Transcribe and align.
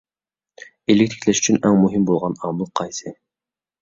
ئىگىلىك 0.61 1.11
تىكلەش 1.13 1.41
ئۈچۈن 1.43 1.61
ئەڭ 1.69 1.77
مۇھىم 1.85 2.09
بولغان 2.11 2.39
ئامىل 2.43 2.73
قايسى؟ 2.81 3.15